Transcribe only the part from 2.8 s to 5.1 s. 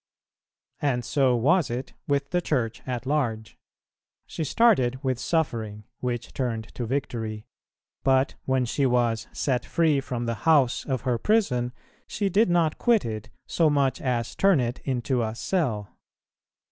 at large. She started